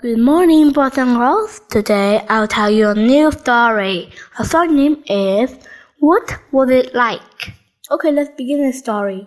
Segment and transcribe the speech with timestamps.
[0.00, 1.60] Good morning, boys and girls.
[1.70, 4.10] Today I'll tell you a new story.
[4.36, 5.56] The story name is
[6.00, 7.54] What Was It Like?
[7.90, 9.26] Okay, let's begin the story.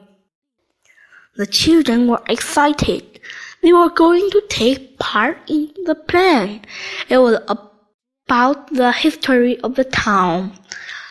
[1.37, 3.21] The children were excited.
[3.63, 6.65] They were going to take part in the plan.
[7.07, 10.51] It was about the history of the town.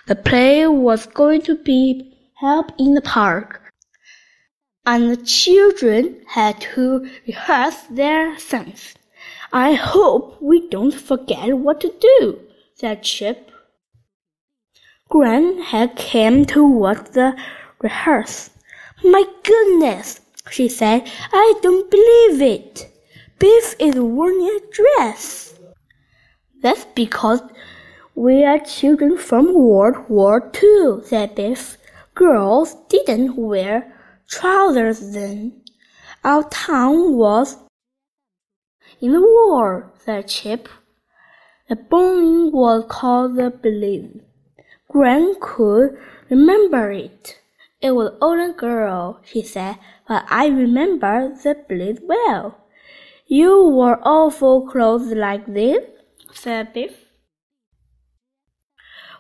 [0.07, 3.73] The play was going to be held in the park
[4.85, 8.95] and the children had to rehearse their scenes.
[9.53, 12.41] I hope we don't forget what to do,
[12.75, 13.51] said Chip.
[15.09, 17.37] Gran had come to watch the
[17.81, 18.51] rehearse.
[19.05, 20.21] My goodness,
[20.51, 22.93] she said, I don't believe it.
[23.39, 25.55] Biff is wearing a dress.
[26.63, 27.43] That's because
[28.15, 31.77] we are children from World War II, said Biff.
[32.15, 33.93] Girls didn't wear
[34.27, 35.63] trousers then.
[36.25, 37.57] Our town was
[39.01, 40.69] in the war, said Chip.
[41.69, 44.21] The bombing was called the Blitz.
[44.91, 45.99] Gran could
[46.31, 47.39] remember it.
[47.81, 49.77] It was older girl, she said,
[50.09, 52.59] but I remember the Blitz well.
[53.27, 55.85] You wore awful clothes like this,
[56.33, 56.95] said Biff.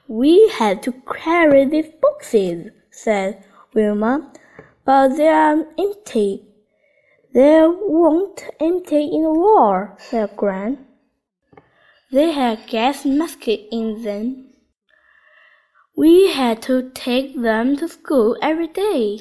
[0.08, 4.32] We had to carry these boxes, said Wilma
[4.86, 6.44] but they are empty.
[7.36, 10.86] They won't empty in the war, said Gran.
[12.10, 14.54] They had gas masks in them.
[15.94, 19.20] We had to take them to school every day.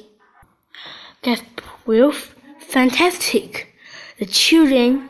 [1.23, 1.43] That's
[1.85, 3.75] Wilf fantastic.
[4.17, 5.09] The children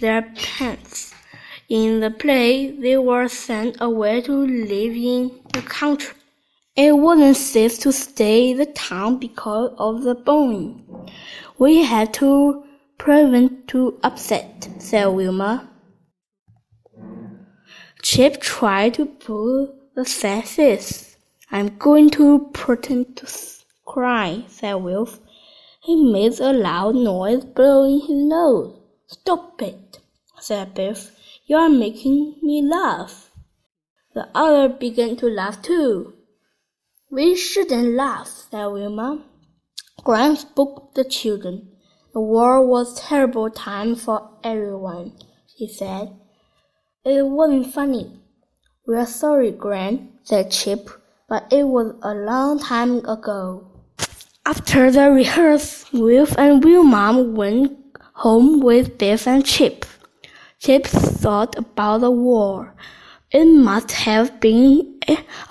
[0.00, 1.14] their pants.
[1.68, 6.19] In the play, they were sent away to live in the country.
[6.82, 10.82] It wasn't safe to stay in the town because of the bombing.
[11.58, 12.64] We had to
[12.96, 15.68] prevent to upset, said Wilma.
[18.00, 21.18] Chip tried to pull the faces.
[21.50, 23.26] I'm going to pretend to
[23.84, 25.18] cry, said Wilf.
[25.82, 28.74] He made a loud noise blowing his nose.
[29.06, 29.98] Stop it,
[30.38, 31.10] said Biff.
[31.44, 33.30] You're making me laugh.
[34.14, 36.14] The other began to laugh too.
[37.12, 39.24] We shouldn't laugh, said Wilma.
[40.04, 41.72] Gran spoke the children.
[42.14, 45.14] The war was a terrible time for everyone,
[45.56, 46.14] she said.
[47.04, 48.12] It wasn't funny.
[48.86, 50.88] We're sorry, Gran, said Chip,
[51.28, 53.66] but it was a long time ago.
[54.46, 57.76] After the rehearsal, Wilf and Wilma went
[58.14, 59.84] home with Biff and Chip.
[60.60, 62.76] Chip thought about the war.
[63.32, 64.98] It must have been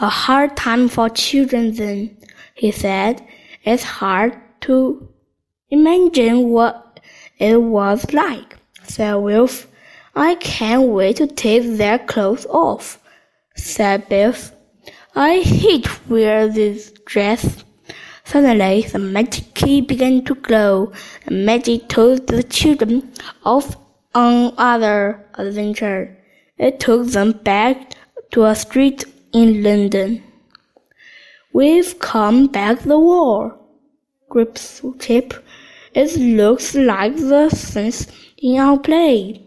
[0.01, 2.17] a hard time for children then,
[2.53, 3.25] he said.
[3.63, 5.07] It's hard to
[5.69, 7.00] imagine what
[7.38, 9.66] it was like, said Wilf.
[10.13, 13.00] I can't wait to take their clothes off,
[13.56, 14.51] said Biff.
[15.16, 17.63] I hate wear this dress.
[18.25, 20.91] Suddenly, the magic key began to glow,
[21.25, 23.13] and magic told the children
[23.46, 23.78] of
[24.13, 26.19] another adventure.
[26.59, 27.96] It took them back
[28.31, 30.22] to a street in London.
[31.53, 33.58] We've come back the war,
[34.28, 35.34] grips Chip.
[35.94, 39.42] It looks like the scenes in our play.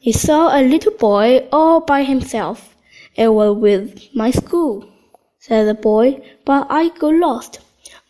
[0.00, 2.74] He saw a little boy all by himself.
[3.14, 4.88] It was with my school,
[5.38, 7.60] said the boy, but I got lost.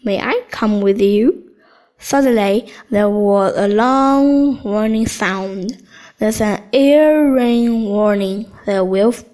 [0.05, 1.51] May I come with you?
[1.99, 5.84] Suddenly, there was a long warning sound.
[6.25, 9.27] That's an air raid warning, said Wilf.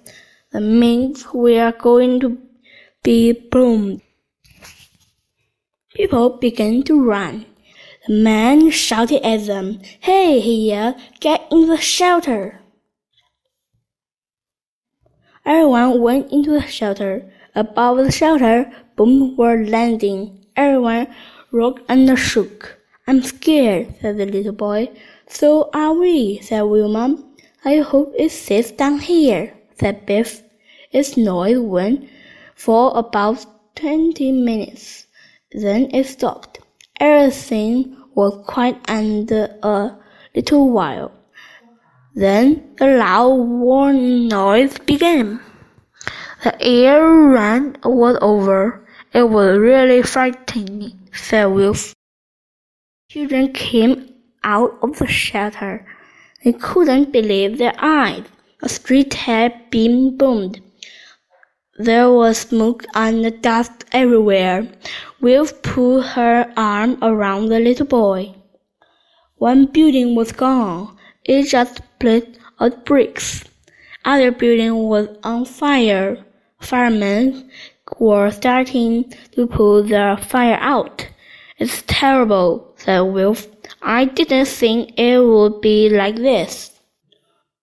[0.50, 2.36] That means we are going to
[3.04, 4.02] be boomed.
[5.94, 7.46] People began to run.
[8.08, 9.80] The man shouted at them.
[10.00, 12.60] Hey, he yelled, get in the shelter.
[15.46, 17.30] Everyone went into the shelter.
[17.54, 20.44] Above the shelter, bombs were landing.
[20.56, 21.06] Everyone
[21.52, 22.80] rocked and shook.
[23.06, 24.88] I'm scared, said the little boy.
[25.32, 27.16] So are we, said Wilma.
[27.64, 30.42] I hope it's safe down here, said Biff.
[30.90, 32.08] It snowed went
[32.56, 33.46] for about
[33.76, 35.06] twenty minutes.
[35.52, 36.58] Then it stopped.
[36.98, 39.96] Everything was quiet and a
[40.34, 41.12] little while.
[42.14, 45.40] Then a loud warning noise began.
[46.42, 48.84] The air raid was over.
[49.12, 51.94] It was really frightening, said Wilf.
[53.08, 54.09] Children came
[54.42, 55.86] out of the shelter.
[56.44, 58.24] They couldn't believe their eyes.
[58.62, 60.60] A street had been bombed.
[61.78, 64.68] There was smoke and dust everywhere.
[65.20, 68.34] Wilf put her arm around the little boy.
[69.36, 70.96] One building was gone.
[71.24, 73.44] It just split out bricks.
[74.04, 76.22] Other building was on fire.
[76.60, 77.50] Firemen
[77.98, 81.06] were starting to put the fire out.
[81.58, 83.46] It's terrible, said Wilf.
[83.82, 86.80] I didn't think it would be like this.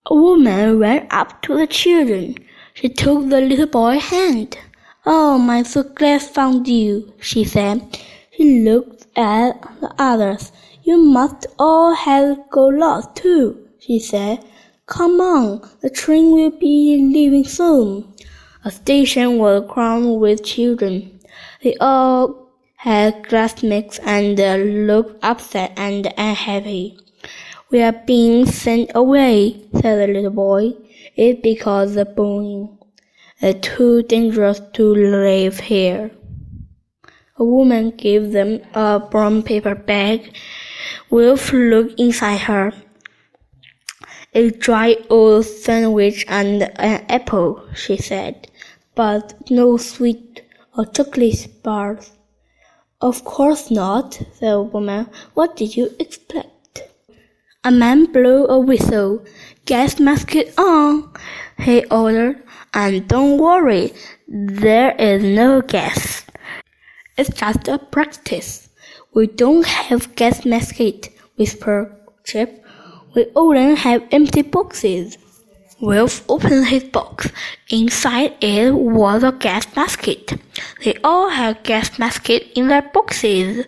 [0.06, 2.36] A woman ran up to the children.
[2.74, 4.56] She took the little boy's hand.
[5.04, 7.98] Oh, I'm so glad I found you, she said.
[8.36, 10.52] She looked at the others.
[10.82, 14.44] You must all have got lost too, she said.
[14.86, 18.14] Come on, the train will be leaving soon.
[18.64, 21.20] A station was crowded with children.
[21.62, 22.47] They all
[22.84, 24.38] glass mix and
[24.86, 26.98] looked upset and unhappy.
[27.70, 30.74] We are being sent away, said the little boy.
[31.16, 32.78] It's because the booming.
[33.40, 36.10] It's too dangerous to live here.
[37.36, 40.36] A woman gave them a brown paper bag.
[41.10, 42.72] Wilf looked inside her
[44.34, 48.48] a dry old sandwich and an apple, she said,
[48.94, 50.42] but no sweet
[50.76, 52.17] or chocolate bars.
[53.00, 55.06] Of course not, said the woman.
[55.34, 56.82] What did you expect?
[57.62, 59.24] A man blew a whistle.
[59.66, 61.12] Gas mask it on,
[61.58, 62.42] he ordered.
[62.74, 63.92] And don't worry,
[64.26, 66.24] there is no gas.
[67.16, 68.68] It's just a practice.
[69.14, 70.80] We don't have gas mask,
[71.36, 71.94] whispered
[72.24, 72.64] Chip.
[73.14, 75.18] We only have empty boxes.
[75.80, 77.30] Wilf opened his box.
[77.70, 80.32] Inside it was a gas basket.
[80.84, 83.64] They all had gas baskets in their boxes.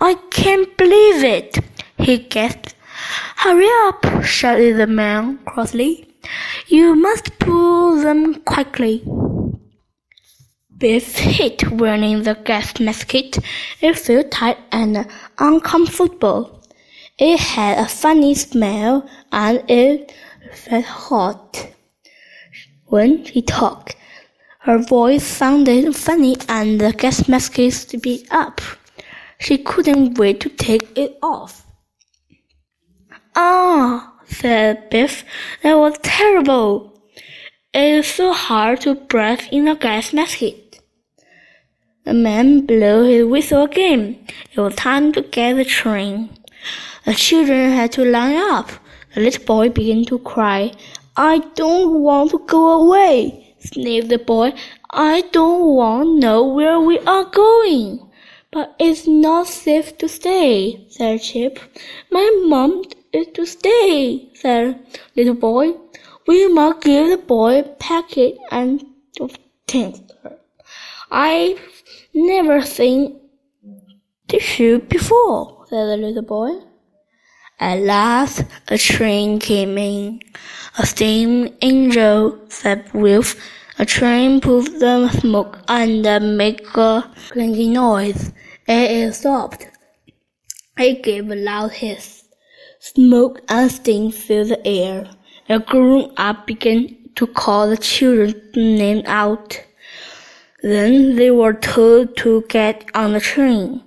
[0.00, 1.58] I can't believe it,
[1.96, 2.74] he gasped.
[3.36, 6.08] Hurry up, shouted the man crossly.
[6.66, 9.04] You must pull them quickly.
[10.76, 13.14] Biff hit wearing the gas mask.
[13.14, 15.06] It felt tight and
[15.38, 16.62] uncomfortable.
[17.16, 20.12] It had a funny smell and it
[20.52, 21.68] felt hot.
[22.86, 23.96] When she talked,
[24.60, 28.60] her voice sounded funny and the gas mask speed up.
[29.38, 31.66] She couldn't wait to take it off.
[33.36, 35.24] Ah, said Biff,
[35.62, 37.02] that was terrible.
[37.72, 40.40] It's so hard to breathe in a gas mask.
[42.04, 44.26] The man blew his whistle again.
[44.52, 46.30] It was time to get the train.
[47.04, 48.70] The children had to line up.
[49.14, 50.72] The little boy began to cry.
[51.16, 54.54] I don't want to go away, sniffed the boy.
[54.90, 58.10] I don't want to know where we are going.
[58.50, 61.60] But it's not safe to stay, said Chip.
[62.10, 62.82] My mom
[63.12, 64.84] is to stay, said
[65.14, 65.74] little boy.
[66.26, 68.84] We must give the boy a packet and
[69.68, 70.00] things.
[71.10, 71.60] I've
[72.12, 73.20] never seen
[74.26, 76.73] tissue before, said the little boy.
[77.60, 80.20] At last, a train came in.
[80.78, 83.40] A steam engine said with
[83.78, 86.02] a train puffed the smoke and
[86.36, 88.32] made a clanking noise.
[88.66, 89.68] It stopped.
[90.76, 92.24] It gave a loud hiss.
[92.80, 95.08] Smoke and steam filled the air.
[95.48, 99.62] A grown-up began to call the children's name out.
[100.62, 103.82] Then they were told to get on the train.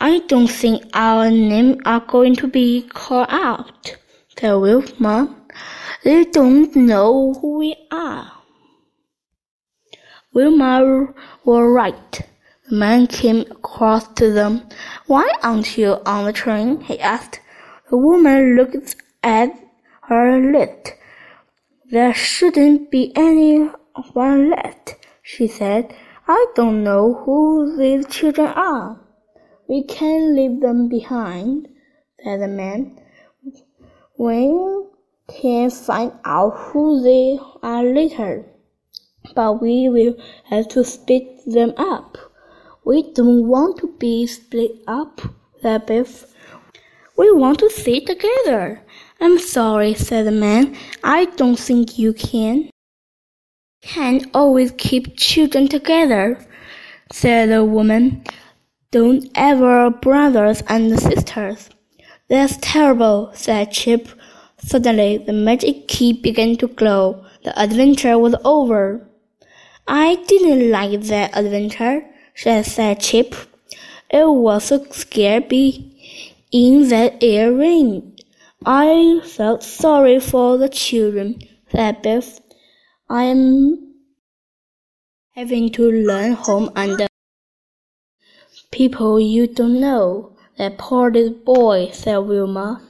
[0.00, 3.96] I don't think our names are going to be called out,
[4.36, 5.46] said Wilf, Mom.
[6.02, 8.32] They don't know who we are.
[10.32, 12.20] Wilma was right.
[12.68, 14.68] The man came across to them.
[15.06, 16.80] Why aren't you on the train?
[16.80, 17.40] he asked.
[17.88, 19.50] The woman looked at
[20.02, 20.94] her list.
[21.90, 25.94] There shouldn't be anyone left, she said.
[26.26, 29.03] I don't know who these children are.
[29.66, 31.68] We can't leave them behind,
[32.22, 33.00] said the man.
[34.18, 34.84] We
[35.28, 38.44] can find out who they are later,
[39.34, 42.18] but we will have to split them up.
[42.84, 45.22] We don't want to be split up,
[45.62, 46.26] said Biff.
[47.16, 48.82] We want to stay together.
[49.20, 50.76] I'm sorry, said the man.
[51.02, 52.68] I don't think you can.
[53.80, 56.38] Can't always keep children together,
[57.10, 58.24] said the woman.
[58.94, 61.68] Don't ever brothers and sisters.
[62.28, 64.08] That's terrible, said Chip.
[64.58, 67.26] Suddenly, the magic key began to glow.
[67.42, 69.04] The adventure was over.
[69.88, 73.34] I didn't like that adventure, said Chip.
[74.10, 75.90] It was so scary
[76.52, 78.22] in that air raid.
[78.64, 81.40] I felt sorry for the children,
[81.72, 82.38] said Biff.
[83.10, 83.92] I am
[85.34, 87.08] having to learn home and
[88.74, 90.32] people you don't know.
[90.58, 92.82] That poor little boy, said Wilma.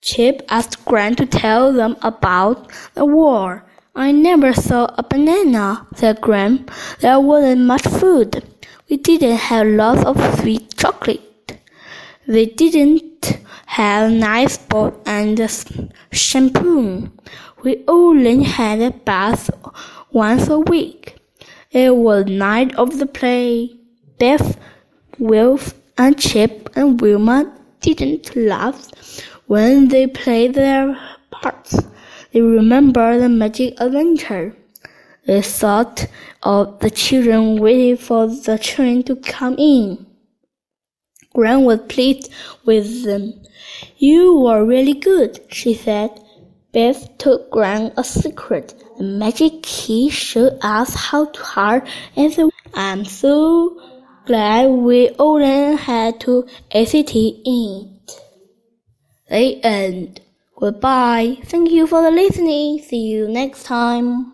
[0.00, 3.66] Chip asked Gran to tell them about the war.
[3.96, 6.66] I never saw a banana, said Gran.
[7.00, 8.44] There wasn't much food.
[8.88, 11.58] We didn't have lots of sweet chocolate.
[12.28, 15.36] We didn't have nice boat and
[16.12, 17.10] shampoo.
[17.64, 19.50] We only had a bath
[20.12, 21.16] once a week.
[21.72, 23.75] It was night of the play.
[24.18, 24.56] Biff,
[25.18, 28.90] Wilf, and Chip and Wilma didn't laugh
[29.46, 30.98] when they played their
[31.30, 31.82] parts.
[32.32, 34.56] They remembered the magic adventure.
[35.26, 36.06] They thought
[36.42, 40.06] of the children waiting for the train to come in.
[41.34, 42.32] Gran was pleased
[42.64, 43.34] with them.
[43.98, 46.10] You were really good, she said.
[46.72, 48.74] Biff told Gran a secret.
[48.98, 53.95] The magic key showed us how to hard as a I'm so
[54.26, 56.46] glad we only had to
[57.44, 58.20] in it.
[59.30, 60.20] The end.
[60.56, 61.38] Goodbye.
[61.44, 62.80] Thank you for listening.
[62.82, 64.32] See you next time.